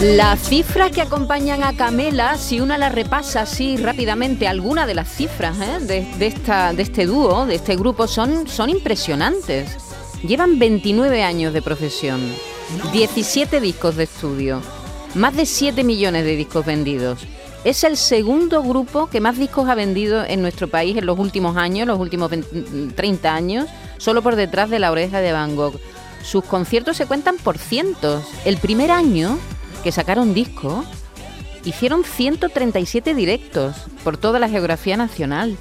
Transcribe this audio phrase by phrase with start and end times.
[0.00, 5.14] Las cifras que acompañan a Camela, si una las repasa así rápidamente, alguna de las
[5.14, 6.06] cifras ¿eh?
[6.18, 6.26] de,
[6.78, 9.76] este dúo, de este grupo, son, son impresionantes.
[10.26, 12.18] Llevan 29 años de profesión,
[12.94, 14.62] 17 discos de estudio,
[15.16, 17.26] más de 7 millones de discos vendidos.
[17.64, 21.58] Es el segundo grupo que más discos ha vendido en nuestro país en los últimos
[21.58, 22.30] años, los últimos
[22.94, 25.78] 30 años, solo por detrás de la oreja de Van Gogh.
[26.22, 28.24] Sus conciertos se cuentan por cientos.
[28.46, 29.38] El primer año
[29.82, 30.84] que sacaron disco,
[31.64, 35.56] hicieron 137 directos por toda la geografía nacional.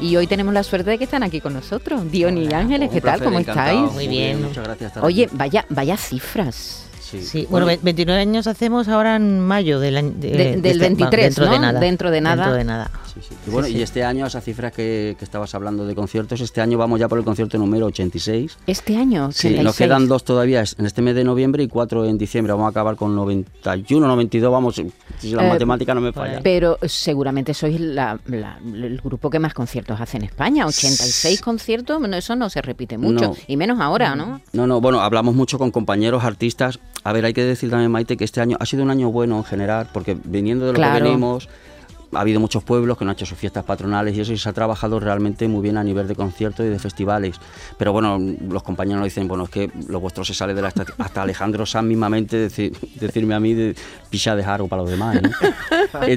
[0.00, 2.10] Y hoy tenemos la suerte de que están aquí con nosotros.
[2.10, 3.22] Diony y Ángeles, ¿qué tal?
[3.22, 3.92] ¿Cómo estáis?
[3.92, 4.42] Muy bien.
[4.42, 4.96] Muchas gracias.
[4.98, 6.86] Oye, vaya, vaya cifras.
[7.20, 7.46] Sí.
[7.50, 11.80] Bueno, 29 años hacemos ahora en mayo del, año, del 23, este, dentro de nada.
[11.80, 12.36] Dentro de nada.
[12.36, 12.90] Dentro de nada.
[13.46, 16.98] Y bueno, y este año, esas cifras que, estabas hablando de conciertos, este año vamos
[17.00, 18.58] ya por el concierto número 86.
[18.66, 19.26] ¿Este año?
[19.26, 19.58] 86.
[19.58, 22.52] Sí, nos quedan dos todavía en este mes de noviembre y cuatro en diciembre.
[22.52, 24.82] Vamos a acabar con 91, 92, vamos,
[25.18, 26.40] si la eh, matemática no me falla.
[26.42, 30.66] Pero seguramente sois el grupo que más conciertos hace en España.
[30.66, 34.40] 86 conciertos, bueno, eso no se repite mucho, y menos ahora, ¿no?
[34.52, 36.78] No, no, bueno, hablamos mucho con compañeros artistas.
[37.04, 39.36] A ver, hay que decir también, Maite, que este año ha sido un año bueno
[39.36, 41.48] en general, porque viniendo de lo que venimos
[42.14, 44.48] ha habido muchos pueblos que no han hecho sus fiestas patronales y eso y se
[44.48, 47.36] ha trabajado realmente muy bien a nivel de conciertos y de festivales.
[47.78, 51.22] Pero bueno, los compañeros dicen, bueno, es que lo vuestro se sale de la hasta
[51.22, 53.74] Alejandro Sanz mismamente decirme a mí de
[54.10, 55.16] picha de algo para los demás.
[55.16, 55.22] ¿eh?
[56.02, 56.16] Eh,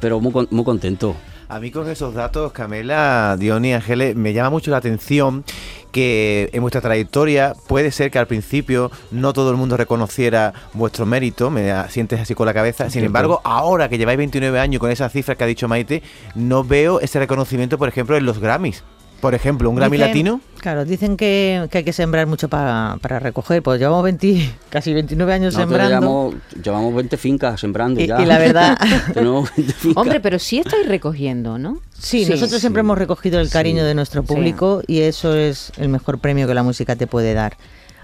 [0.00, 1.16] pero muy, muy contento.
[1.48, 5.44] A mí con esos datos, Camela, Diony, Ángeles, me llama mucho la atención
[5.92, 11.06] que en vuestra trayectoria puede ser que al principio no todo el mundo reconociera vuestro
[11.06, 14.90] mérito, me sientes así con la cabeza, sin embargo, ahora que lleváis 29 años con
[14.90, 16.02] esas cifras que ha dicho Maite,
[16.34, 18.82] no veo ese reconocimiento, por ejemplo, en los Grammys.
[19.20, 20.40] Por ejemplo, un Grammy latino.
[20.58, 23.62] Claro, dicen que, hay que sembrar mucho para, recoger.
[23.62, 26.34] Pues llevamos 20, casi 29 años sembrando.
[26.62, 28.20] Llevamos, 20 fincas sembrando y, ya.
[28.20, 28.78] Y la verdad.
[29.94, 31.80] Hombre, pero sí estáis recogiendo, ¿no?
[31.98, 36.18] Sí, nosotros siempre hemos recogido el cariño de nuestro público y eso es el mejor
[36.18, 37.56] premio que la música te puede dar.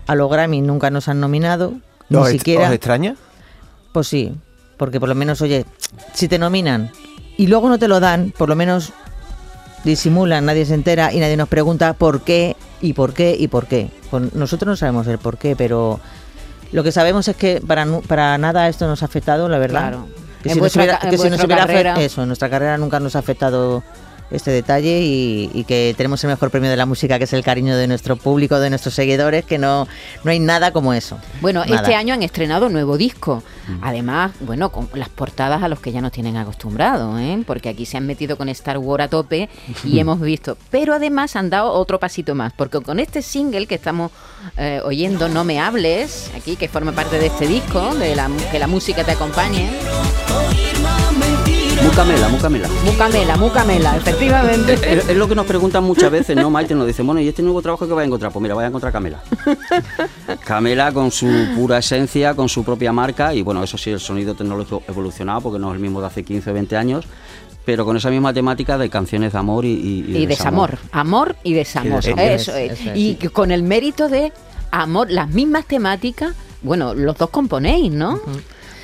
[0.07, 1.75] A los Grammy nunca nos han nominado,
[2.09, 2.69] ni siquiera.
[2.69, 3.17] ¿Os extraña?
[3.93, 4.35] Pues sí,
[4.77, 5.67] porque por lo menos, oye,
[6.15, 6.91] si te nominan
[7.37, 8.93] y luego no te lo dan, por lo menos
[9.85, 13.67] disimulan, nadie se entera y nadie nos pregunta por qué y por qué y por
[13.67, 13.91] qué.
[14.11, 16.01] Pues nosotros no sabemos el por qué, pero
[16.73, 19.89] lo que sabemos es que para, para nada esto nos ha afectado, la verdad.
[19.89, 20.09] Claro.
[20.43, 23.83] Que, si, nos hubiera, que si nos hubiera eso, nuestra carrera nunca nos ha afectado
[24.31, 27.77] este detalle y, que tenemos el mejor premio de la música, que es el cariño
[27.77, 29.87] de nuestro público, de nuestros seguidores, que no,
[30.25, 31.19] no hay nada como eso.
[31.41, 33.43] Bueno, este año han estrenado nuevo disco.
[33.69, 33.79] Mm.
[33.83, 37.43] Además, bueno, con las portadas a los que ya nos tienen acostumbrados, ¿eh?
[37.47, 39.49] porque aquí se han metido con Star Wars a tope
[39.85, 40.57] y hemos visto.
[40.71, 44.11] Pero además han dado otro pasito más, porque con este single que estamos
[44.57, 48.59] eh, oyendo, No me hables, aquí que forma parte de este disco, de la, que
[48.59, 49.71] la música te acompañe.
[51.91, 52.69] Mucamela, mucamela.
[52.85, 54.79] Mucamela, mucamela, efectivamente.
[54.85, 56.49] Es, lo que nos preguntan muchas veces, ¿no?
[56.49, 58.31] Maite nos dice, bueno, ¿y este nuevo trabajo que va a encontrar?
[58.31, 59.21] Pues mira, voy a encontrar Camela.
[60.45, 64.37] Camela con su pura esencia, con su propia marca, y bueno, eso sí, el sonido
[64.37, 67.07] tecnológico evolucionado, porque no es el mismo de hace 15 o 20 años,
[67.65, 70.79] pero con esa misma temática de canciones de amor y, y, desamor.
[70.93, 72.05] Amor y desamor.
[72.07, 72.81] eso, es.
[72.95, 74.33] Y con el mérito de
[74.71, 78.21] amor, las mismas temáticas, bueno, los dos componéis, ¿no?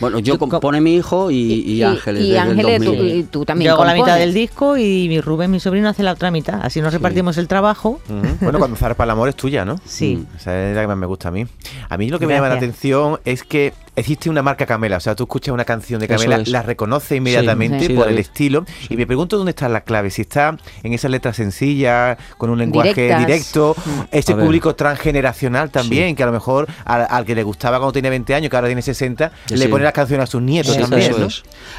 [0.01, 2.23] Bueno, yo compone mi hijo y, Ángeles.
[2.23, 3.69] Y, Ángeles, tú, también.
[3.69, 6.61] Yo hago la mitad del disco y mi Rubén, mi sobrino, hace la otra mitad.
[6.63, 8.01] Así nos repartimos el trabajo.
[8.41, 9.79] Bueno, cuando Zarpa el amor es tuya, ¿no?
[9.85, 10.17] Sí.
[10.17, 11.47] Mm, esa es la que más me gusta a mí.
[11.89, 15.01] A mí lo que me llama la atención es que existe una marca Camela, o
[15.01, 18.65] sea, tú escuchas una canción de Camela, la reconoces inmediatamente por el estilo.
[18.89, 22.59] Y me pregunto dónde está la clave, si está en esas letras sencillas, con un
[22.59, 24.01] lenguaje directo, mm.
[24.11, 28.35] ese público transgeneracional también, que a lo mejor al, que le gustaba cuando tenía 20
[28.35, 31.15] años, que ahora tiene 60, le pone las canciones a sus nietos también.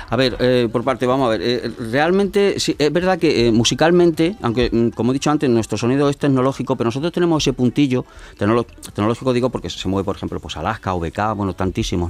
[0.10, 4.36] A ver, eh, por parte, vamos a ver, eh, realmente es verdad que eh, musicalmente,
[4.42, 8.06] aunque mm, como he dicho antes, nuestro sonido es tecnológico, pero nosotros tenemos ese puntillo,
[8.38, 12.07] tecnológico digo porque se mueve, por ejemplo, pues Alaska, OBK, bueno, tantísimos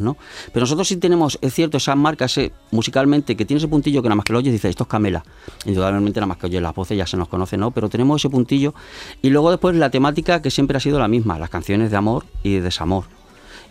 [0.53, 2.39] pero nosotros sí tenemos, es cierto, esas marcas
[2.71, 5.23] musicalmente que tiene ese puntillo que nada más que lo oyes dice esto es Camela.
[5.65, 7.71] Indudablemente nada más que oyes las voces ya se nos conoce, ¿no?
[7.71, 8.73] Pero tenemos ese puntillo
[9.21, 12.25] y luego después la temática que siempre ha sido la misma, las canciones de amor
[12.43, 13.05] y de desamor.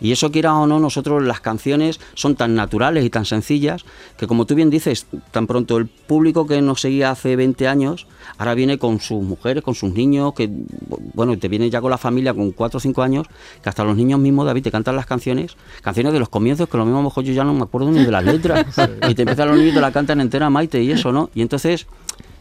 [0.01, 3.85] Y eso quiera o no, nosotros las canciones son tan naturales y tan sencillas
[4.17, 8.07] que como tú bien dices, tan pronto el público que nos seguía hace 20 años,
[8.37, 10.49] ahora viene con sus mujeres, con sus niños, que
[11.13, 13.27] bueno, te viene ya con la familia con 4 o 5 años,
[13.61, 16.77] que hasta los niños mismos, David, te cantan las canciones, canciones de los comienzos, que
[16.77, 18.65] lo mismo a lo mejor yo ya no me acuerdo ni de las letras.
[19.07, 21.29] Y te empiezan los niños y te la cantan entera Maite y eso, ¿no?
[21.33, 21.87] Y entonces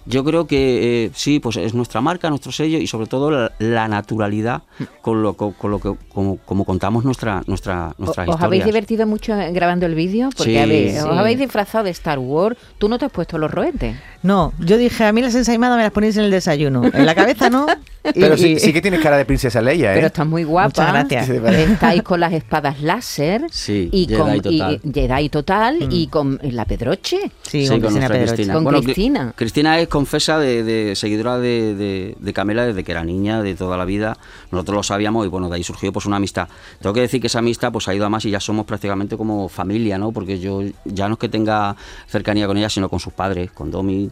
[0.06, 3.88] yo creo que eh, sí, pues es nuestra marca, nuestro sello y sobre todo la,
[3.88, 4.62] naturalidad
[5.02, 9.36] con lo, con, lo que como, como, contamos nuestra nuestra nuestra ¿Os habéis divertido mucho
[9.52, 10.30] grabando el vídeo?
[10.36, 12.56] Porque sí, os habéis disfrazado de Star Wars.
[12.78, 13.96] ¿Tú no te has puesto los rohetes?
[14.22, 16.82] No, yo dije, a mí las ensaimadas me las ponéis en el desayuno.
[16.92, 17.66] En la cabeza no.
[18.14, 19.94] Pero sí, sí, que tienes cara de princesa Leia, ¿eh?
[19.96, 20.68] Pero estás muy guapa.
[20.68, 21.28] Muchas gracias.
[21.70, 23.46] Estáis con las espadas láser.
[23.50, 24.80] Sí, y Jedi con total.
[24.82, 26.10] Y, Jedi total y mm.
[26.10, 27.18] con la Pedroche.
[27.42, 28.54] Sí, con, Cristina Cristina.
[28.54, 29.32] Con Cristina.
[29.36, 34.18] Cristina es confesa de, seguidora de, Camela desde que era niña, de toda la vida.
[34.50, 36.48] Nosotros lo sabíamos y bueno, de ahí surgió pues una amistad.
[36.82, 39.16] Tengo que decir que esa amistad pues ha ido a más y ya somos prácticamente
[39.16, 40.12] como familia, ¿no?
[40.12, 41.76] Porque yo ya no es que tenga
[42.08, 44.10] cercanía con ella, sino con sus padres, con Domi,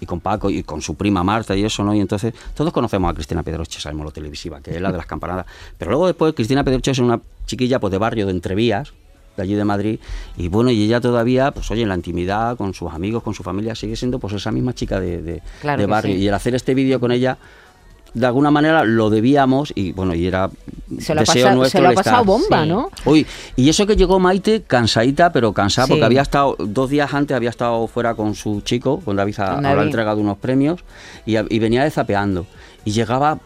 [0.00, 1.94] y con Paco y con su prima Marta y eso, ¿no?
[1.94, 5.06] Y entonces todos conocemos a Cristina Pedroche, sabemos lo televisiva, que es la de las
[5.06, 5.46] campanadas.
[5.78, 8.92] Pero luego después Cristina Pedroche es una chiquilla pues de barrio, de Entrevías,
[9.40, 9.98] de allí de Madrid,
[10.36, 13.42] y bueno, y ella todavía, pues oye, en la intimidad, con sus amigos, con su
[13.42, 16.14] familia, sigue siendo pues esa misma chica de, de, barrio.
[16.16, 17.38] Y el hacer este vídeo con ella
[18.12, 20.50] de alguna manera lo debíamos y bueno, y era
[20.98, 21.78] se lo deseo nuestro.
[21.78, 22.90] Se lo ha pasado bomba, ¿no?
[23.04, 27.36] Uy, y eso que llegó Maite cansadita, pero cansada, porque había estado, dos días antes
[27.36, 30.80] había estado fuera con su chico, con David, a, haber entregado unos premios
[31.24, 32.46] y, y venía desapeando.
[32.84, 33.38] Y llegaba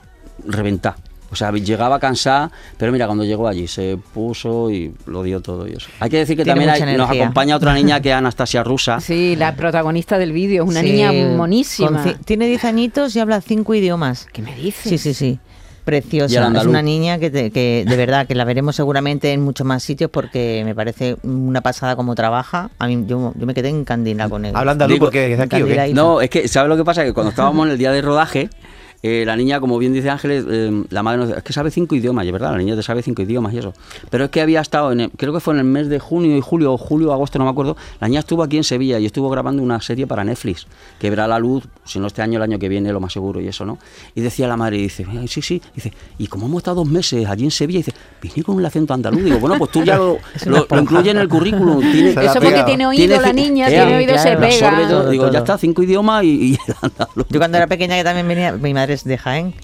[0.46, 0.96] reventada
[1.34, 5.66] o sea, llegaba cansada, pero mira, cuando llegó allí se puso y lo dio todo
[5.66, 5.88] y eso.
[5.98, 9.00] Hay que decir que también nos acompaña otra niña que es Anastasia Rusa.
[9.00, 12.04] Sí, la protagonista del vídeo, una niña monísima.
[12.24, 14.28] Tiene 10 añitos y habla cinco idiomas.
[14.32, 14.88] ¿Qué me dices?
[14.88, 15.40] Sí, sí, sí.
[15.84, 16.50] Preciosa.
[16.56, 20.08] Es una niña que, que, de verdad que la veremos seguramente en muchos más sitios
[20.08, 22.70] porque me parece una pasada como trabaja.
[22.78, 24.52] A mí yo, me quedé en candina con él.
[24.54, 27.04] Hablando porque es aquí, No, es que ¿sabes lo que pasa?
[27.04, 28.48] Que cuando estábamos en el día de rodaje
[29.06, 31.70] eh, la niña, como bien dice Ángeles, eh, la madre nos dice, es que sabe
[31.70, 33.74] cinco idiomas, y es verdad, la niña te sabe cinco idiomas y eso.
[34.08, 36.40] Pero es que había estado, en creo que fue en el mes de junio y
[36.40, 39.28] julio, o julio, agosto, no me acuerdo, la niña estuvo aquí en Sevilla y estuvo
[39.28, 40.66] grabando una serie para Netflix,
[40.98, 43.42] que verá la luz, si no este año, el año que viene, lo más seguro
[43.42, 43.76] y eso, ¿no?
[44.14, 47.26] Y decía la madre, y dice, sí, sí, dice, y como hemos estado dos meses
[47.28, 47.92] allí en Sevilla, dice,
[48.22, 50.16] vine con un acento andaluz, digo, bueno, pues tú ya lo,
[50.46, 51.80] lo, incluyes en el currículum.
[51.92, 55.10] Tiene, eso porque tiene oído la niña, tiene oído, se pega.
[55.10, 57.26] digo, ya está, cinco idiomas y, y el andaluz.
[57.28, 59.54] Yo cuando era pequeña que también venía, mi madre es de Jaén,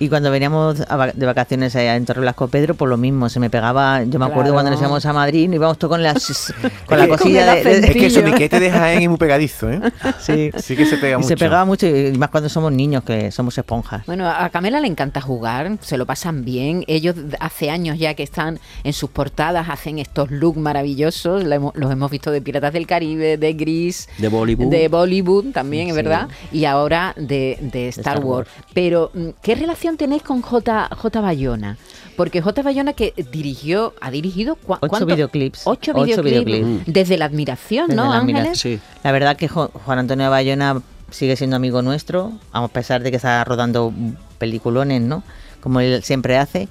[0.00, 4.02] y cuando veníamos de vacaciones allá en Torreblasco Pedro, por lo mismo, se me pegaba,
[4.04, 6.54] yo me acuerdo cuando nos íbamos a Madrid, y íbamos todos con, las,
[6.86, 9.80] con la cosilla de, Es que eso que te deja en muy pegadizo, ¿eh?
[10.18, 10.50] Sí.
[10.56, 11.28] Sí que se pega mucho.
[11.28, 14.06] Se pegaba mucho, y más cuando somos niños, que somos esponjas.
[14.06, 16.82] Bueno, a Camela le encanta jugar, se lo pasan bien.
[16.86, 22.10] Ellos hace años ya que están en sus portadas, hacen estos looks maravillosos, los hemos
[22.10, 26.64] visto de Piratas del Caribe, de Gris, de Bollywood, de Bollywood también, es verdad, y
[26.64, 27.58] ahora de,
[27.90, 28.48] Star, Wars.
[28.72, 31.20] Pero, mm, ¿qué relación tenéis con J, J.
[31.20, 31.76] Bayona?
[32.16, 32.62] Porque J.
[32.62, 35.62] Bayona que dirigió, ha dirigido ocho videoclips.
[35.64, 36.84] Ocho, videoclips.
[36.86, 38.62] Desde la admiración, ¿no, Ángeles?
[39.02, 43.42] La verdad que Juan Antonio Bayona sigue siendo amigo nuestro, a pesar de que está
[43.44, 43.92] rodando
[44.38, 45.22] peliculones, ¿no?
[45.60, 46.68] Como él siempre hace.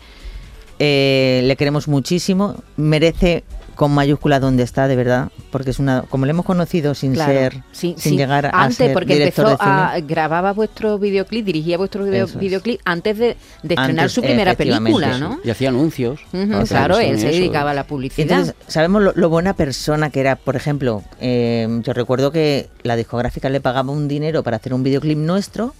[0.79, 2.55] Eh, le queremos muchísimo.
[2.77, 3.43] Merece
[3.79, 7.63] con mayúscula donde está, de verdad, porque es una, como le hemos conocido sin ser,
[7.71, 13.37] sin llegar a antes, porque empezó a grababa vuestro videoclip, dirigía vuestro videoclip antes de,
[13.63, 15.39] estrenar su primera película, ¿no?
[15.45, 16.19] Y hacía anuncios.
[16.67, 18.29] claro, él se dedicaba a la publicidad.
[18.29, 23.47] Entonces, sabemos lo, buena persona que era, por ejemplo, eh, yo recuerdo que la discográfica
[23.47, 25.73] le pagaba un dinero para hacer un videoclip nuestro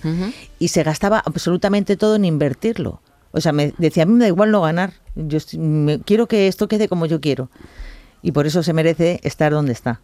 [0.57, 3.01] y se gastaba absolutamente todo en invertirlo.
[3.31, 5.37] O sea, me decía, a mí me da igual no ganar, yo
[6.05, 7.49] quiero que esto quede como yo quiero
[8.21, 10.01] y por eso se merece estar donde está.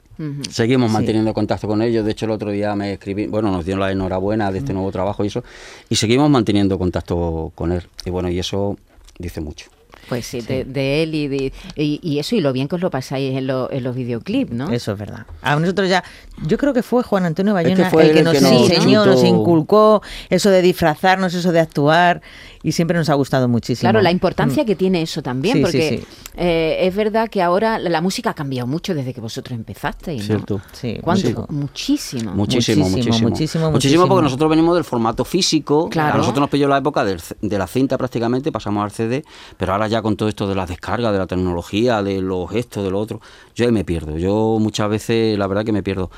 [0.49, 2.05] Seguimos manteniendo contacto con ellos.
[2.05, 4.91] De hecho, el otro día me escribí, bueno, nos dieron la enhorabuena de este nuevo
[4.91, 5.43] trabajo y eso,
[5.89, 7.83] y seguimos manteniendo contacto con él.
[8.05, 8.77] Y bueno, y eso
[9.19, 9.69] dice mucho.
[10.07, 13.31] Pues sí, De, él y, de, y, eso, y lo bien que os lo pasáis
[13.31, 14.71] en, en los videoclips, ¿no?
[14.71, 15.25] Eso es verdad.
[15.41, 16.03] A nosotros ya,
[16.43, 20.61] yo creo que fue Juan Antonio Bayona el que, nos enseñó, nos inculcó eso de
[20.61, 22.21] disfrazarnos, eso de actuar,
[22.61, 23.81] y siempre nos ha gustado muchísimo.
[23.81, 24.65] Claro, la importancia mm.
[24.65, 26.03] que tiene eso también, porque
[26.35, 30.25] eh, es verdad que ahora la, música ha cambiado mucho desde que vosotros empezasteis, ¿no?
[30.25, 30.61] Cierto.
[30.73, 30.97] Sí.
[31.01, 31.45] ¿Cuánto?
[31.49, 32.33] Muchísimo.
[32.33, 34.07] Muchísimo, muchísimo, muchísimo, muchísimo.
[34.07, 35.89] porque nosotros venimos del formato físico.
[35.89, 36.15] Claro.
[36.15, 39.23] A nosotros nos pilló la época de la cinta prácticamente, pasamos al CD,
[39.57, 42.83] pero ahora ya con todo esto de las descargas, de la tecnología, de los gestos,
[42.83, 43.21] de lo otro,
[43.53, 44.17] yo ahí me pierdo.
[44.17, 46.09] Yo muchas veces, la verdad que me pierdo.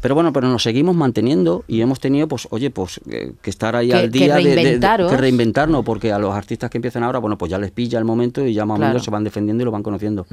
[0.00, 3.74] Pero bueno, pero nos seguimos manteniendo y hemos tenido, pues, oye, pues eh, que estar
[3.74, 7.38] ahí al día de, de, que reinventarnos, porque a los artistas que empiezan ahora, bueno,
[7.38, 9.64] pues ya les pilla el momento y ya más o menos se van defendiendo y
[9.64, 10.26] lo van conociendo.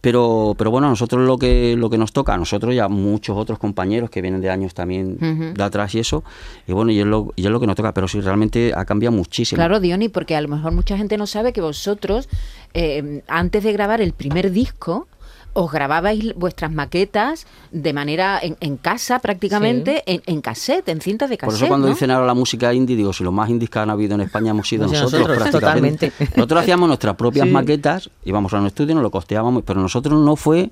[0.00, 3.58] Pero, pero bueno, nosotros lo que lo que nos toca, a nosotros ya muchos otros
[3.58, 6.24] compañeros que vienen de años también de atrás y eso,
[6.66, 8.84] y bueno, y es, lo, y es lo que nos toca, pero sí realmente ha
[8.84, 9.56] cambiado muchísimo.
[9.56, 12.28] Claro, Diony, porque a lo mejor mucha gente no sabe que vosotros,
[12.74, 15.08] eh, antes de grabar el primer disco,
[15.54, 21.38] os grababais vuestras maquetas de manera en, casa prácticamente, en, en, cassette, en cintas de
[21.38, 21.54] cassette.
[21.54, 23.90] Por eso cuando dicen ahora la música indie, digo, si los más indies que han
[23.90, 26.12] habido en España hemos sido pues nosotros, prácticamente.
[26.36, 30.36] Nosotros hacíamos nuestras propias maquetas, íbamos a un estudio, nos lo costeábamos, pero nosotros no
[30.36, 30.70] fue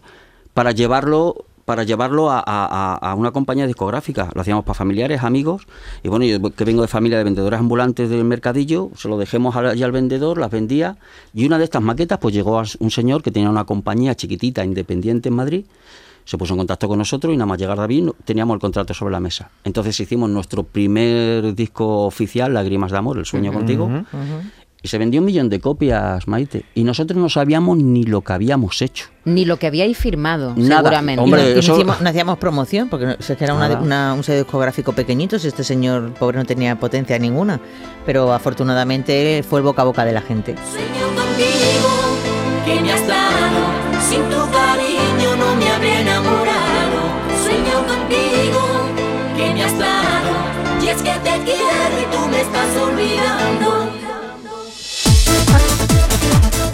[0.52, 4.28] para llevarlo para llevarlo a, una compañía discográfica.
[4.34, 5.66] Lo hacíamos para familiares, amigos.
[6.02, 9.56] Y bueno, yo que vengo de familia de vendedores ambulantes del mercadillo, se lo dejemos
[9.56, 10.98] allí al vendedor, las vendía.
[11.32, 14.62] Y una de estas maquetas, pues llegó a un señor que tenía una compañía chiquitita,
[14.66, 15.64] independiente en Madrid.
[16.26, 19.12] Se puso en contacto con nosotros y nada más llegar David teníamos el contrato sobre
[19.12, 19.50] la mesa.
[19.64, 23.90] Entonces hicimos nuestro primer disco oficial, Lágrimas de Amor, El Sueño Contigo.
[24.84, 26.64] Y se vendió un millón de copias, Maite.
[26.74, 29.06] Y nosotros no sabíamos ni lo que habíamos hecho.
[29.24, 31.22] Ni lo que habíais firmado, seguramente.
[31.22, 33.54] Hombre, y no, hacíamos promoción, porque era
[34.14, 37.60] un sello discográfico pequeñito, si este señor pobre no tenía potencia ninguna.
[38.04, 40.56] Pero afortunadamente fue el boca a boca de la gente.
[40.72, 41.88] Sueño contigo,
[42.66, 43.60] que me has dado,
[44.10, 46.98] sin tu cariño no me habría enamorado.
[47.44, 48.60] Sueño contigo,
[49.36, 53.91] que me has dado, y es que te quiero y tú me estás olvidando.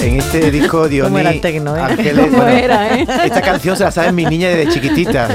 [0.08, 2.64] En este disco ¿Cómo era el tecno, eh?
[2.64, 3.06] era, eh?
[3.24, 5.28] Esta canción se la sabe mi niña desde chiquitita.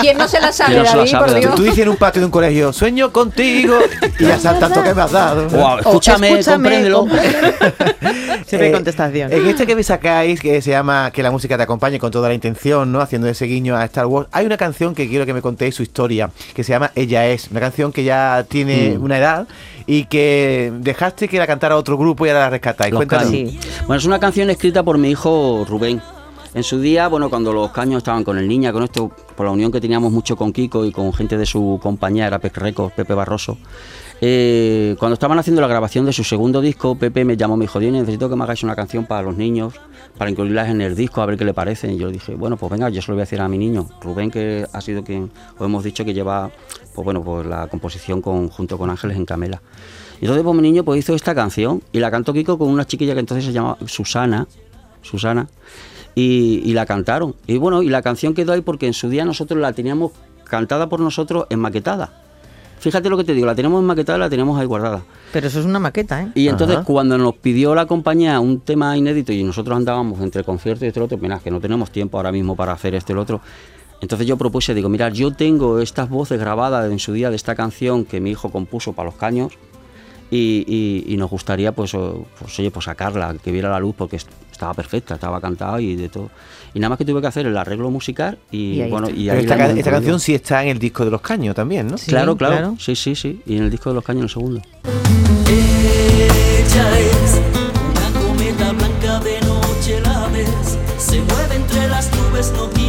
[0.00, 1.54] ¿Quién, no, se la sabe, no David, por Dios?
[1.54, 3.78] Tú dices en un patio de un colegio, sueño contigo,
[4.18, 5.48] y ya sabes tanto que me has dado.
[5.48, 7.06] Wow, escúchame, compréndelo.
[8.46, 9.32] Siempre hay eh, contestación.
[9.32, 12.28] En este que me sacáis, que se llama Que la música te acompañe con toda
[12.28, 13.00] la intención, ¿no?
[13.00, 15.82] Haciendo ese guiño a Star Wars, hay una canción que quiero que me contéis su
[15.82, 17.48] historia, que se llama Ella es.
[17.50, 19.02] Una canción que ya tiene mm.
[19.02, 19.46] una edad
[19.86, 22.94] y que dejaste que la cantara otro grupo y ahora la rescatáis.
[22.94, 23.30] Cuéntanos.
[23.30, 26.00] Bueno, es una canción escrita por mi hijo Rubén.
[26.54, 29.52] En su día, bueno, cuando los caños estaban con el niña, con esto, por la
[29.52, 32.94] unión que teníamos mucho con Kiko y con gente de su compañía, era Pepe Records,
[32.94, 33.56] Pepe Barroso,
[34.24, 37.80] eh, cuando estaban haciendo la grabación de su segundo disco, Pepe me llamó, me dijo,
[37.80, 39.74] necesito que me hagáis una canción para los niños,
[40.16, 41.92] para incluirlas en el disco, a ver qué le parece.
[41.92, 43.58] Y yo le dije, bueno, pues venga, yo se lo voy a decir a mi
[43.58, 43.88] niño.
[44.00, 46.52] Rubén, que ha sido quien, os hemos dicho que lleva,
[46.94, 49.60] pues bueno, pues la composición junto con Ángeles en Camela.
[50.20, 52.86] Y entonces pues mi niño pues hizo esta canción y la cantó Kiko con una
[52.86, 54.46] chiquilla que entonces se llamaba Susana,
[55.02, 55.48] Susana,
[56.14, 57.34] y, la cantaron.
[57.48, 60.12] Y bueno, y la canción quedó ahí porque en su día nosotros la teníamos
[60.44, 62.21] cantada por nosotros en maquetada.
[62.82, 65.04] Fíjate lo que te digo, la tenemos en maquetada y la tenemos ahí guardada.
[65.32, 66.32] Pero eso es una maqueta, ¿eh?
[66.34, 70.82] Y entonces cuando nos pidió la compañía un tema inédito y nosotros andábamos entre conciertos
[70.82, 73.20] y este otro, mira, que no tenemos tiempo ahora mismo para hacer este y el
[73.20, 73.40] otro.
[74.00, 77.54] Entonces yo propuse, digo, mira, yo tengo estas voces grabadas en su día de esta
[77.54, 79.52] canción que mi hijo compuso para los caños
[80.34, 85.14] y, nos gustaría pues, pues, oye, pues sacarla, que viera la luz porque estaba perfecta,
[85.14, 86.30] estaba cantada y de todo.
[86.74, 90.20] Y nada más que tuve que hacer el arreglo musical y, bueno, y esta, canción
[90.20, 91.96] sí está en el disco de los caños también, ¿no?
[91.96, 94.62] claro, claro, sí, sí, sí, y en el disco de los caños en el segundo.
[95.48, 97.40] Ella es
[97.90, 102.81] una cometa blanca de noche la ves, se mueve entre las nubes, no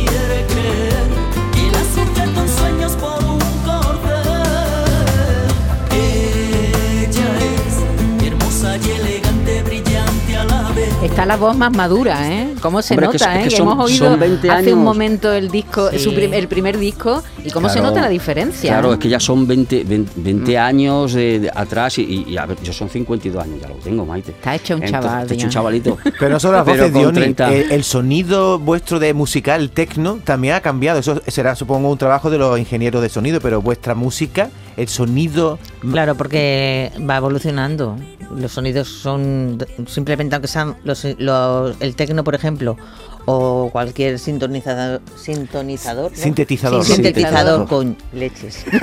[11.03, 12.55] Está la voz más madura, ¿eh?
[12.61, 13.49] ¿Cómo se nota, eh?
[13.51, 14.17] hemos oído
[14.49, 18.71] hace un momento el disco, el primer disco, y cómo se nota la diferencia.
[18.71, 20.57] Claro, es que ya son 20, 20, mm.
[20.57, 24.31] años de, atrás y, a ver, yo son 52 años, ya lo tengo, Maite.
[24.31, 25.23] Está hecho un chaval.
[25.23, 25.97] Está hecho un chavalito.
[26.19, 27.35] Pero no solo las voces, Diony,
[27.69, 30.99] el, sonido vuestro de musical, tecno, también ha cambiado.
[30.99, 35.59] Eso será, supongo, un trabajo de los ingenieros de sonido, pero vuestra música, el sonido...
[35.91, 37.97] Claro, porque va evolucionando.
[38.35, 42.77] Los sonidos son simplemente, aunque sean el tecno, por ejemplo,
[43.25, 48.65] o cualquier sintonizador, sintonizador sintetizador, sintetizador con leches.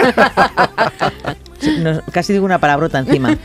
[2.12, 3.36] casi digo una palabrota encima.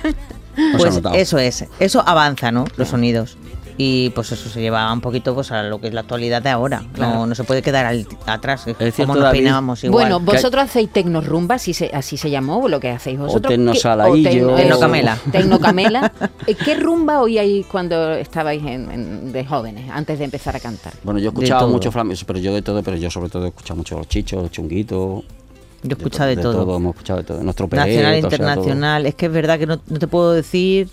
[0.78, 2.66] Pues eso es, eso avanza, ¿no?
[2.78, 3.38] Los sonidos
[3.78, 6.50] y pues eso se lleva un poquito pues a lo que es la actualidad de
[6.50, 6.84] ahora.
[6.98, 7.94] No, no se puede quedar
[8.26, 8.66] atrás,
[8.96, 10.04] como nos peinábamos igual.
[10.04, 13.46] Bueno, vosotros hacéis tecnorumba, así se, así se llamó lo que hacéis vosotros.
[13.46, 14.56] O tecnosalaillo.
[14.56, 15.18] Tecnocamela.
[15.32, 16.12] Tecnocamela.
[16.48, 20.94] Eh, ¿Qué rumba oíais cuando estabais en, de jóvenes, antes de empezar a cantar?
[21.04, 23.48] Bueno, yo he escuchado mucho flamenco, pero yo de todo, pero yo sobre todo he
[23.48, 25.24] escuchado mucho los chichos, los chunguitos.
[25.84, 26.78] Yo he escuchado de, todo.
[26.78, 27.44] Hemos escuchado de todo.
[27.44, 29.06] Nuestro Nacional, internacional.
[29.06, 30.90] Es que es verdad que no, no te puedo decir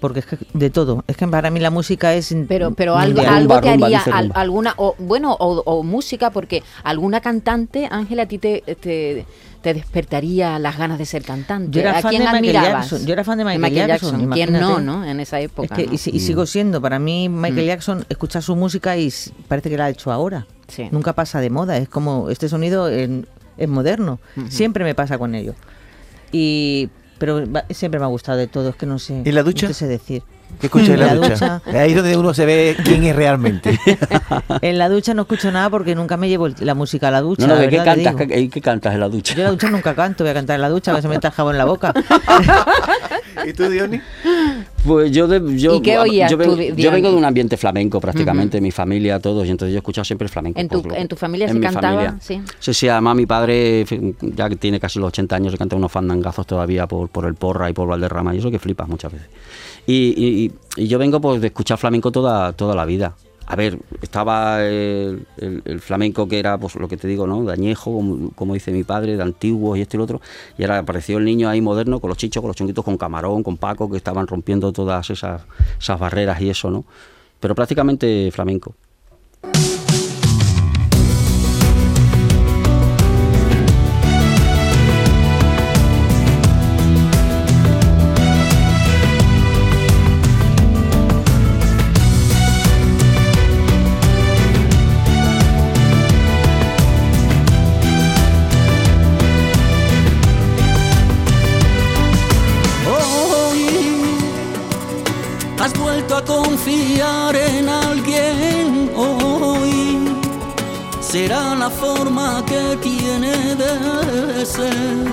[0.00, 1.04] porque es que de todo.
[1.06, 2.34] Es que para mí la música es.
[2.48, 4.00] Pero, pero algo, algo te haría,
[4.34, 9.26] alguna, o, bueno, o, música, porque alguna cantante, Ángela, a ti te, te,
[9.62, 11.70] despertaría las ganas de ser cantante.
[11.70, 13.06] Yo era fan de Michael Jackson.
[13.06, 14.30] Yo era fan de Michael, Jackson.
[14.30, 15.04] ¿Quién no, no?
[15.04, 15.76] En esa época.
[15.80, 16.80] y, sigo siendo.
[16.80, 17.68] Para mí, Michael mm.
[17.68, 19.12] Jackson, escucha su música y
[19.46, 20.46] parece que la ha hecho ahora.
[20.90, 21.76] Nunca pasa de moda.
[21.76, 24.20] Es como este sonido es, moderno.
[24.48, 25.54] Siempre me pasa con ello.
[26.32, 29.22] Y pero siempre me ha gustado de todo, es que no sé.
[29.24, 29.72] ¿Y la ducha?
[29.72, 30.22] sé decir.
[30.60, 31.62] ¿Qué escuchas en la, ducha?
[31.66, 33.78] Ahí es donde uno se ve quién es realmente.
[34.60, 37.46] en la ducha no escucho nada porque nunca me llevo la música a la ducha.
[37.46, 39.34] No, no, ¿qué, cantas, ¿qué, cantas en la ducha?
[39.34, 41.08] Yo en la ducha nunca canto, voy a cantar en la ducha, a ver si
[41.08, 41.94] me está jabón en la boca.
[43.46, 44.00] ¿Y tú, Diony?
[44.84, 48.60] Pues yo, yo, ¿Y qué oías yo, vengo, yo vengo de un ambiente flamenco prácticamente,
[48.60, 50.58] mi familia, todos, y entonces yo he escuchado siempre el flamenco.
[50.58, 52.16] ¿En tu, pues, ¿en tu familia se cantaba?
[52.20, 52.40] Sí.
[52.58, 53.84] sí, sí, además mi padre,
[54.20, 57.34] ya que tiene casi los 80 años, se canta unos fandangazos todavía por, por el
[57.34, 59.28] Porra y por Valderrama, y eso que flipas muchas veces.
[59.90, 63.16] Y, yo vengo pues de escuchar flamenco toda, toda la vida.
[63.46, 65.24] A ver, estaba el,
[65.80, 67.42] flamenco que era, pues lo que te digo, ¿no?
[67.42, 70.20] De como, dice mi padre, de antiguo y este y el otro.
[70.58, 73.42] Y ahora apareció el niño ahí moderno con los chichos, con los chonguitos, con camarón,
[73.42, 75.42] con Paco, que estaban rompiendo todas esas,
[75.80, 76.84] esas barreras y eso, ¿no?
[77.40, 78.74] Pero prácticamente flamenco.
[111.10, 115.06] Será la forma que tiene de ser,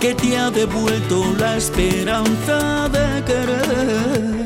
[0.00, 4.37] que te ha devuelto la esperanza de querer.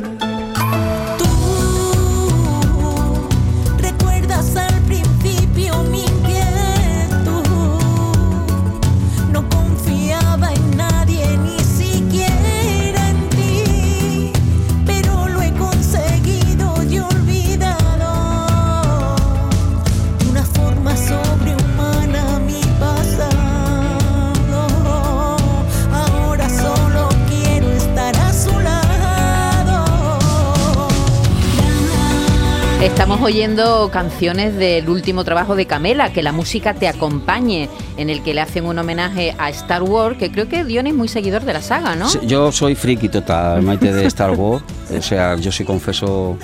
[32.82, 38.24] Estamos oyendo canciones del último trabajo de Camela, que la música te acompañe, en el
[38.24, 41.44] que le hacen un homenaje a Star Wars, que creo que Dion es muy seguidor
[41.44, 42.08] de la saga, ¿no?
[42.22, 44.64] yo soy friki total, Maite, de Star Wars.
[44.98, 46.36] o sea, yo sí confeso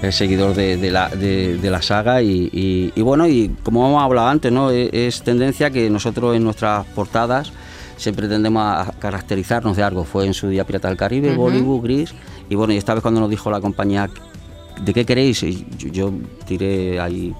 [0.00, 4.70] el seguidor de, la, de, la, saga y, bueno, y como hemos hablado antes, ¿no?
[4.70, 7.52] E, es, tendencia que nosotros en nuestras portadas
[7.98, 10.04] siempre tendemos a caracterizarnos de algo.
[10.04, 12.14] Fue en su día Pirata del Caribe, Bollywood, Gris,
[12.48, 14.08] y bueno, y esta vez cuando nos dijo la compañía
[14.84, 15.42] ¿de qué queréis?
[15.42, 16.12] Y yo,
[16.46, 17.34] tiré ahí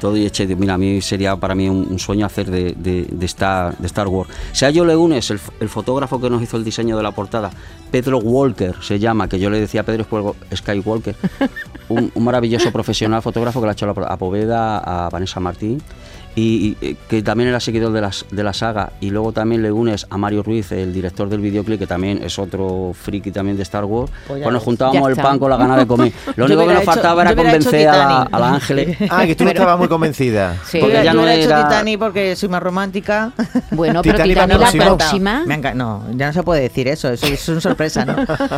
[0.00, 3.76] todo y eché, mira, a mí sería para mí un, sueño hacer de, de, Star,
[3.78, 4.30] de Star Wars.
[4.52, 7.50] Sea yo Leunes, el, el, fotógrafo que nos hizo el diseño de la portada,
[7.90, 11.16] Pedro Walker se llama, que yo le decía a Pedro Skywalker,
[11.88, 15.80] un, un maravilloso profesional fotógrafo que le ha hecho a Poveda, a Vanessa Martín
[16.36, 19.72] y, eh, que también era seguidor de, las, de la saga y luego también le
[19.72, 23.62] unes a Mario Ruiz, el director del videoclip, que también es otro friki también de
[23.62, 26.12] Star Wars, pues, pues nos juntábamos el pan con la gana de comer.
[26.36, 28.96] Lo único que nos faltaba era convencer a la, Ángeles.
[29.16, 30.56] Ah, que tú no estabas muy convencida.
[30.66, 30.78] Sí.
[30.78, 33.32] Porque ya no he hecho Titanic porque soy más romántica.
[33.70, 35.44] Bueno, pero Titanic, la próxima...
[35.74, 38.14] no, ya no se puede decir eso, eso es una sorpresa, ¿no?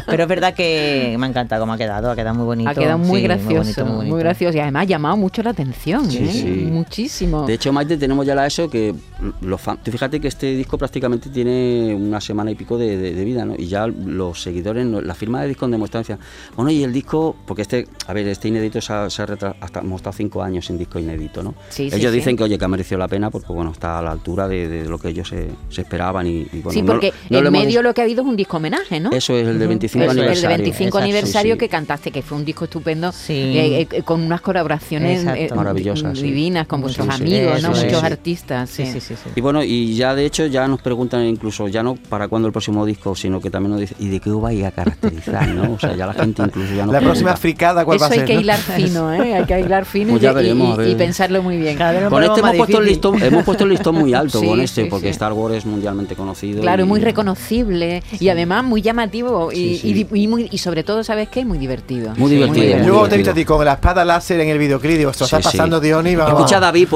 [0.07, 2.71] pero es verdad que me encanta cómo ha quedado, ha quedado muy bonito.
[2.71, 6.69] Ha quedado muy gracioso, muy, gracioso y además ha llamado mucho la atención, ¿eh?
[6.71, 7.47] muchísimo.
[7.47, 8.95] De hecho, Maite, tenemos ya la ESO que
[9.41, 13.55] los fíjate que este disco prácticamente tiene una semana y pico de, vida, ¿no?
[13.57, 16.19] Y ya los seguidores, la firma de disco han demostrado,
[16.57, 20.13] bueno, y el disco, porque este, a ver, este inédito se ha, hasta, hemos estado
[20.13, 21.55] cinco años sin disco inédito, ¿no?
[21.77, 24.49] ellos dicen que, oye, que ha merecido la pena porque, bueno, está a la altura
[24.49, 25.49] de, lo que ellos se,
[25.81, 29.01] esperaban y, bueno, Sí, porque en medio lo que ha habido es un disco homenaje,
[29.01, 29.11] ¿no?
[29.11, 30.51] Eso es el de 25 aniversario.
[30.51, 34.41] El de 25 aniversario que cantaste, que fue un disco estupendo, eh, eh, con unas
[34.41, 37.71] colaboraciones eh, maravillosas, divinas con vuestros amigos, ¿no?
[37.71, 38.71] Muchos artistas.
[38.71, 38.87] Sí.
[38.87, 42.29] Sí, sí, Y bueno, y ya de hecho ya nos preguntan incluso, ya no para
[42.29, 44.71] cuándo el próximo disco, sino que también nos dicen, ¿y de qué os vais a
[44.71, 45.49] caracterizar?
[45.49, 45.75] ¿no?
[45.75, 48.19] O sea, ya la gente incluso ya no La próxima fricada, ¿cuál va a ser?
[48.19, 49.35] Eso hay que hilar fino, ¿eh?
[49.35, 51.79] Hay que hilar fino pues y, pensarlo muy bien.
[52.09, 55.11] con este hemos puesto, el listón, hemos puesto el listón muy alto con este, porque
[55.11, 56.61] Star Wars es mundialmente conocido.
[56.61, 61.45] Claro, muy reconocible y además muy llamativo y, muy, y sobre todo, ¿sabes qué?
[61.45, 62.15] Muy divertido.
[62.17, 62.85] Muy divertido.
[62.85, 65.25] Yo te he visto a ti con la espada láser en el videoclip, digo, esto
[65.25, 66.11] está pasando Diony.
[66.11, 66.89] Escucha, David,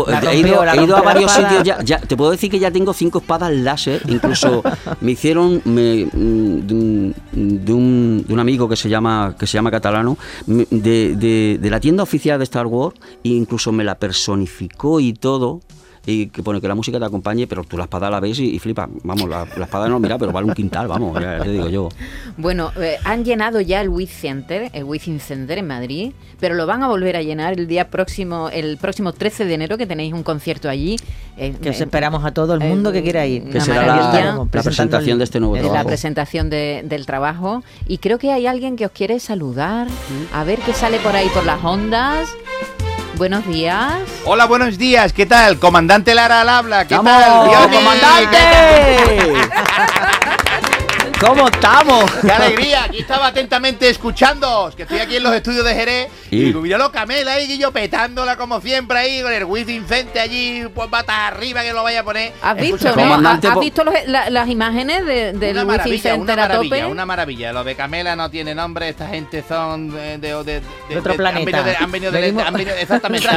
[0.52, 3.52] he ido a varios sitios ya ya, te puedo decir que ya tengo cinco espadas
[3.52, 4.02] láser.
[4.08, 4.62] Incluso
[5.00, 7.14] me hicieron me, mm, de, un,
[8.26, 12.38] de, un, amigo que se llama que se llama catalano de, de, la tienda oficial
[12.38, 15.60] de Star Wars e incluso me la personificó y todo
[16.04, 18.58] y que pone que la música te acompañe, pero tú la espada la ves y,
[18.58, 18.88] flipa.
[19.04, 21.88] Vamos, la, espada no mira, pero vale un quintal, vamos, ya te digo yo.
[22.36, 26.66] Bueno, eh, han llenado ya el Wiz Center, el Within Center en Madrid, pero lo
[26.66, 30.12] van a volver a llenar el día próximo, el próximo 13 de enero, que tenéis
[30.12, 30.96] un concierto allí.
[31.36, 33.44] Eh, que os esperamos a todo el mundo que quiera ir.
[33.44, 35.74] Que será la, presentación de este nuevo trabajo.
[35.74, 37.62] La presentación del trabajo.
[37.86, 39.86] Y creo que hay alguien que os quiere saludar.
[40.32, 42.28] A ver qué sale por ahí por las ondas.
[43.22, 44.02] Buenos días.
[44.24, 45.12] Hola, buenos días.
[45.12, 45.60] ¿Qué tal?
[45.60, 46.88] Comandante Lara al habla.
[46.88, 47.70] ¿Qué tal?
[47.70, 48.38] comandante!
[51.24, 52.10] ¿Cómo estamos?
[52.20, 52.82] ¡Qué alegría!
[52.82, 56.08] Aquí estaba atentamente escuchándoos, que estoy aquí en los estudios de Jerez.
[56.32, 60.18] Y, y míralo Camela ahí, y yo petándola como siempre ahí, con el Wiz Incente
[60.18, 62.32] allí, pues bata arriba que lo vaya a poner.
[62.42, 63.28] ¿Has visto, ¿no?
[63.28, 68.16] ¿Has visto las imágenes de, del una maravilla, una maravilla, Una maravilla, Lo de Camela
[68.16, 71.64] no tiene nombre, esta gente son de, de, de otro planeta.
[71.78, 72.34] Han venido, de,
[72.80, 73.28] exactamente,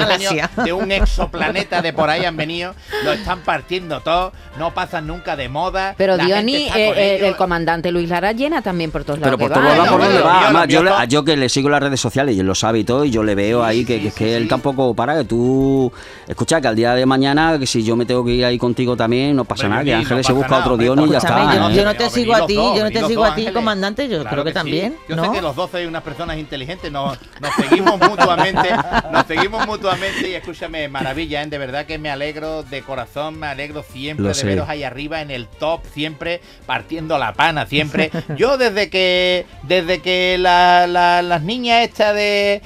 [0.64, 5.36] de un exoplaneta de por ahí han venido, lo están partiendo todo, no pasan nunca
[5.36, 5.94] de moda.
[6.00, 9.38] Pero Diony, eh, eh, el comandante Luis Lara llena también por todos lados.
[9.38, 10.66] Pero por todos lados por donde va.
[10.66, 13.12] yo, yo, que le sigo las redes sociales y él lo sabe y todo, y
[13.12, 15.92] yo le veo ahí que, que, él tampoco para, que tú.
[16.28, 18.96] Escucha, que al día de mañana, que si yo me tengo que ir ahí contigo
[18.96, 19.84] también, no pasa nada.
[19.84, 21.72] Que Ángeles se busca otro Dion y ya está.
[21.72, 24.44] Yo, no te sigo a ti, yo no te sigo a ti, comandante, yo creo
[24.44, 24.98] que también.
[25.08, 27.18] Yo sé que los dos sois unas personas inteligentes, nos,
[27.58, 28.70] seguimos mutuamente,
[29.12, 31.48] nos seguimos mutuamente y escúchame, maravilla, ¿eh?
[31.48, 35.32] de verdad que me alegro de corazón, me alegro siempre de veros ahí arriba en
[35.32, 37.34] el top, siempre partiendo la
[37.66, 38.12] siempre.
[38.38, 42.62] Yo desde que desde que las niñas estas de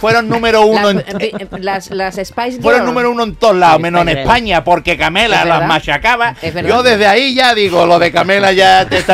[0.00, 2.62] fueron número uno las, en, eh, las, Spice Girls.
[2.62, 6.34] fueron número uno en todos lados, menos en España, porque Camela las machacaba.
[6.66, 9.04] Yo desde ahí ya digo, lo de Camela ya te,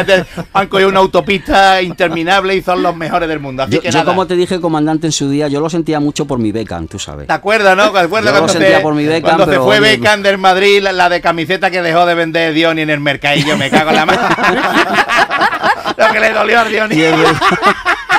[0.53, 3.63] han cogido una autopista interminable y son los mejores del mundo.
[3.63, 6.27] Así yo, que yo como te dije, comandante, en su día, yo lo sentía mucho
[6.27, 7.27] por mi Beckham, tú sabes.
[7.27, 7.91] ¿Te acuerdas, no?
[7.91, 11.21] ¿Te acuerdas cuando, se, por mi Beckham, cuando se fue Beckham del Madrid, la, de
[11.21, 13.57] camiseta que dejó de vender Diony en el mercadillo?
[13.57, 14.12] Me cago en la mano.
[15.97, 17.09] Lo que le dolió a Dionisio.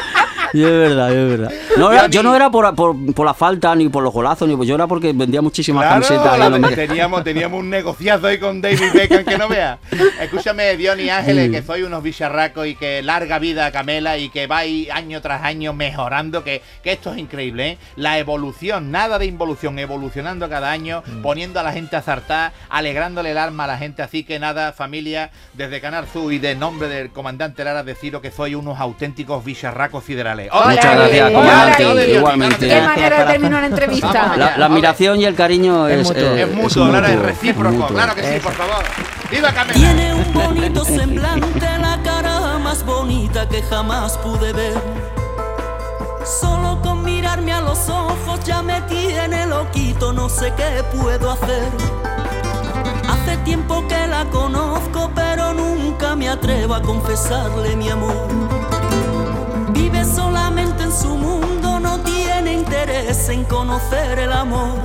[0.53, 1.51] Y es verdad, es verdad.
[1.77, 4.75] No yo no era por, por, por, la falta, ni por los golazos, ni yo
[4.75, 6.75] era porque vendía muchísimas camisetas.
[6.75, 9.79] teníamos, teníamos un negociazo ahí con David Beckham que no vea.
[10.21, 14.47] Escúchame, Dion y Ángeles, que soy unos bicharracos y que larga vida Camela y que
[14.47, 17.77] va año tras año mejorando, que, que esto es increíble, ¿eh?
[17.95, 21.21] La evolución, nada de involución, evolucionando cada año, mm.
[21.21, 24.03] poniendo a la gente a zartar, alegrándole el alma a la gente.
[24.03, 28.31] Así que nada, familia, desde Canal Sur y de nombre del comandante Lara, deciros que
[28.31, 30.03] soy unos auténticos bicharracos
[30.51, 32.13] Muchas gracias, comandante.
[32.13, 32.67] Igualmente.
[32.67, 34.35] ¿Qué manera de terminar una entrevista?
[34.37, 36.35] La, admiración y el cariño es, mutuo.
[36.35, 37.87] Es, mutuo, es, recíproco.
[37.87, 38.83] Claro que sí, por favor.
[39.31, 39.73] ¡Viva Camela!
[39.73, 44.73] Tiene un bonito semblante, la cara más bonita que jamás pude ver.
[46.23, 51.69] Solo con mirarme a los ojos ya me tiene loquito, no sé qué puedo hacer.
[53.09, 58.52] Hace tiempo que la conozco, pero nunca me atrevo a confesarle mi amor
[61.01, 64.77] su mundo, no tiene interés en conocer el amor.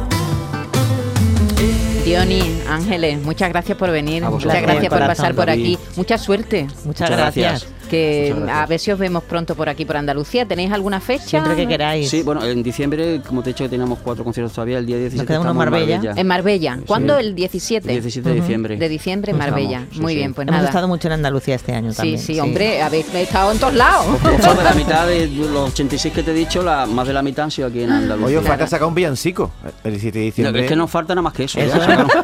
[2.05, 6.67] Diony, Ángeles, muchas gracias por venir, muchas gracias por pasar por aquí, mucha suerte.
[6.85, 10.47] Muchas, gracias que a ver si os vemos pronto por aquí, por Andalucía.
[10.47, 11.25] ¿Tenéis alguna fecha?
[11.25, 12.09] Siempre que queráis.
[12.09, 14.79] Sí, bueno, en diciembre, como te he dicho, que teníamos cuatro conciertos todavía.
[14.79, 16.15] El día 17 Nos queda uno en Marbella.
[16.15, 16.79] En Marbella.
[16.87, 17.19] ¿Cuándo?
[17.19, 17.89] ¿El 17?
[17.89, 18.77] El 17 de diciembre.
[18.77, 19.87] De diciembre en Marbella.
[20.01, 20.69] Muy bien, pues Hemos nada.
[20.69, 22.19] estado mucho en Andalucía este año también.
[22.19, 24.07] Sí, sí, hombre, habéis estado en todos lados.
[24.23, 27.45] de la mitad de los 86 que te he dicho, la, más de la mitad
[27.45, 28.39] han sido aquí en Andalucía.
[28.39, 29.51] Oye, falta sacar un villancico
[29.85, 30.63] el 17 de diciembre.
[30.63, 31.59] es que nos falta nada más que eso.
[31.59, 31.79] eso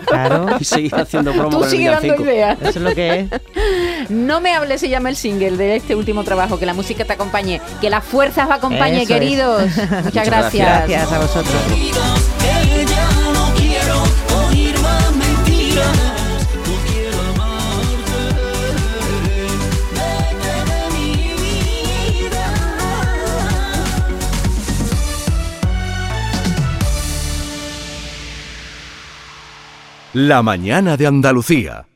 [0.06, 0.46] claro.
[0.60, 2.58] Y seguir haciendo promo Tú sigue dando ideas.
[2.60, 3.28] Eso es lo que es.
[4.08, 6.58] No me hables, se llama el single de este último trabajo.
[6.58, 9.62] Que la música te acompañe, que las fuerzas os acompañe, queridos.
[10.04, 10.88] Muchas, gracias.
[10.88, 11.54] Gracias a vosotros.
[30.14, 31.86] La mañana de Andalucía.